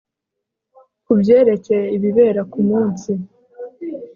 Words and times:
kubyerekeye 1.05 1.85
ibibera 1.95 2.41
kumunsi 2.51 3.11